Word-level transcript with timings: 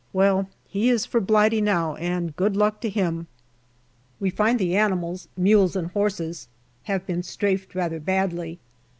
Well, 0.13 0.49
he 0.67 0.89
is 0.89 1.05
for 1.05 1.21
Blighty 1.21 1.61
now, 1.61 1.93
and 1.97 2.35
good 2.35 2.55
luck 2.57 2.81
to 2.81 2.89
him! 2.89 3.27
We 4.19 4.31
find 4.31 4.57
the 4.57 4.75
animals 4.75 5.27
mules 5.37 5.75
and 5.75 5.91
horses 5.91 6.47
have 6.85 7.05
been 7.05 7.21
strafed 7.21 7.75
rather 7.75 7.99
badly. 7.99 8.57